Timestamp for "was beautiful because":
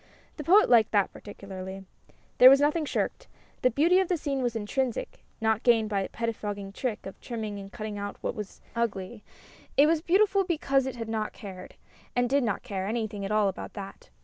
9.85-10.87